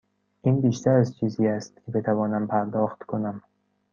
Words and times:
این 0.41 0.61
بیشتر 0.61 0.91
از 0.91 1.17
چیزی 1.17 1.47
است 1.47 1.81
که 1.85 1.91
بتوانم 1.91 2.47
پرداخت 2.47 3.03
کنم. 3.03 3.41